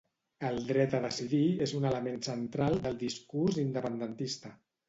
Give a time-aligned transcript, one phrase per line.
[0.47, 4.57] El dret a decidir és un element central del discurs independentista